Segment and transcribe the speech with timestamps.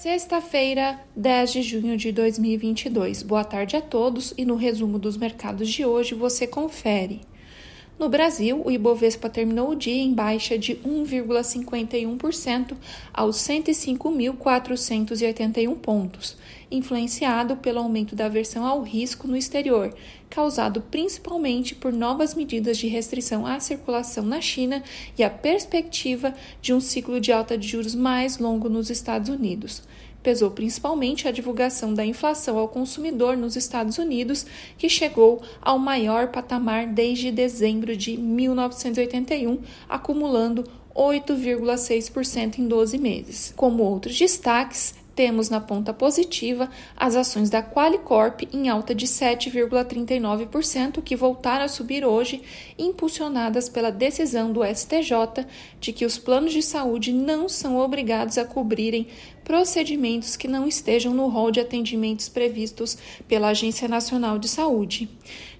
[0.00, 3.22] Sexta-feira, 10 de junho de 2022.
[3.22, 7.20] Boa tarde a todos e no resumo dos mercados de hoje você confere.
[8.00, 12.74] No Brasil, o Ibovespa terminou o dia em baixa de 1,51%
[13.12, 16.38] aos 105.481 pontos,
[16.70, 19.94] influenciado pelo aumento da aversão ao risco no exterior,
[20.30, 24.82] causado principalmente por novas medidas de restrição à circulação na China
[25.18, 29.82] e a perspectiva de um ciclo de alta de juros mais longo nos Estados Unidos
[30.22, 34.46] pesou principalmente a divulgação da inflação ao consumidor nos Estados Unidos,
[34.76, 43.52] que chegou ao maior patamar desde dezembro de 1981, acumulando 8,6% em 12 meses.
[43.56, 51.02] Como outros destaques, temos na ponta positiva as ações da Qualicorp em alta de 7,39%,
[51.02, 52.40] que voltaram a subir hoje,
[52.78, 55.44] impulsionadas pela decisão do STJ
[55.78, 59.08] de que os planos de saúde não são obrigados a cobrirem
[59.44, 62.96] procedimentos que não estejam no rol de atendimentos previstos
[63.28, 65.08] pela Agência Nacional de Saúde.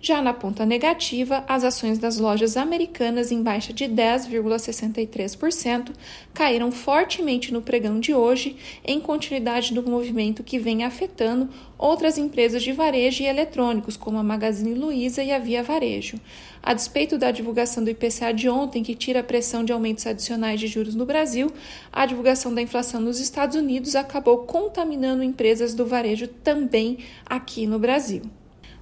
[0.00, 5.90] Já na ponta negativa, as ações das lojas americanas em baixa de 10,63%
[6.32, 12.62] caíram fortemente no pregão de hoje, em continuidade do movimento que vem afetando outras empresas
[12.62, 16.20] de varejo e eletrônicos, como a Magazine Luiza e a Via Varejo.
[16.62, 20.60] A despeito da divulgação do IPCA de ontem, que tira a pressão de aumentos adicionais
[20.60, 21.50] de juros no Brasil,
[21.90, 27.78] a divulgação da inflação nos Estados Unidos acabou contaminando empresas do varejo também aqui no
[27.78, 28.22] Brasil.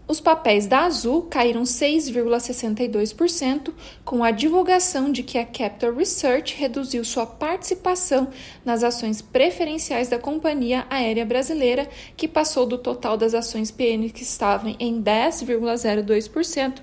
[0.09, 3.73] Os papéis da Azul caíram 6,62%,
[4.05, 8.29] com a divulgação de que a Capital Research reduziu sua participação
[8.65, 14.23] nas ações preferenciais da companhia aérea brasileira, que passou do total das ações PN que
[14.23, 16.75] estavam em 10,02%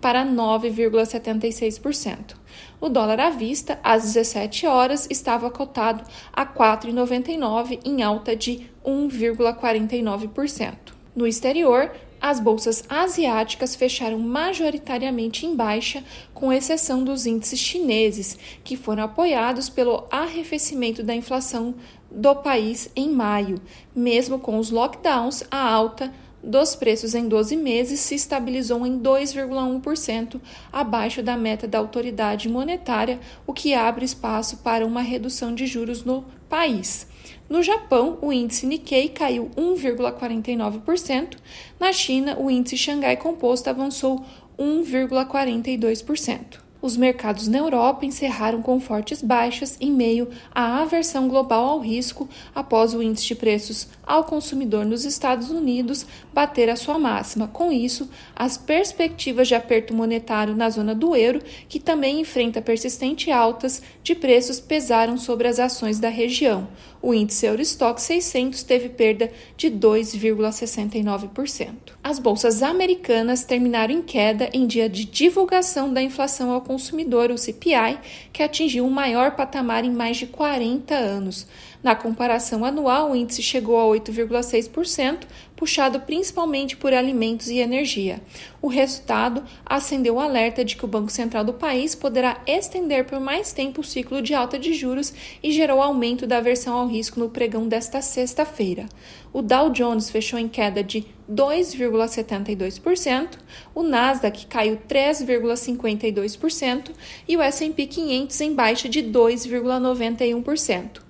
[0.00, 2.34] para 9,76%.
[2.80, 8.70] O dólar à vista, às 17 horas, estava cotado a R$ 4,99, em alta de
[8.82, 10.94] 1,49%.
[11.14, 16.04] No exterior, as bolsas asiáticas fecharam majoritariamente em baixa,
[16.34, 21.74] com exceção dos índices chineses, que foram apoiados pelo arrefecimento da inflação
[22.10, 23.60] do país em maio.
[23.94, 30.40] Mesmo com os lockdowns, a alta dos preços em 12 meses se estabilizou em 2,1%,
[30.72, 36.04] abaixo da meta da autoridade monetária, o que abre espaço para uma redução de juros
[36.04, 37.06] no país.
[37.50, 41.36] No Japão, o índice Nikkei caiu 1,49%.
[41.80, 44.24] Na China, o índice Xangai Composto avançou
[44.56, 46.69] 1,42%.
[46.82, 52.28] Os mercados na Europa encerraram com fortes baixas em meio à aversão global ao risco
[52.54, 57.46] após o índice de preços ao consumidor nos Estados Unidos bater a sua máxima.
[57.48, 63.32] Com isso, as perspectivas de aperto monetário na zona do euro, que também enfrenta persistentes
[63.32, 66.66] altas de preços, pesaram sobre as ações da região.
[67.02, 71.68] O índice Eurostock 600 teve perda de 2,69%.
[72.02, 77.36] As bolsas americanas terminaram em queda em dia de divulgação da inflação ao consumidor, o
[77.36, 77.98] CPI,
[78.32, 81.48] que atingiu o maior patamar em mais de 40 anos.
[81.82, 85.20] Na comparação anual, o índice chegou a 8,6%,
[85.56, 88.20] puxado principalmente por alimentos e energia.
[88.60, 93.18] O resultado acendeu o alerta de que o Banco Central do país poderá estender por
[93.18, 97.18] mais tempo o ciclo de alta de juros e gerou aumento da aversão ao risco
[97.18, 98.84] no pregão desta sexta-feira.
[99.32, 103.38] O Dow Jones fechou em queda de 2,72%,
[103.74, 106.90] o Nasdaq caiu 3,52%
[107.26, 111.09] e o S&P 500 em baixa de 2,91%.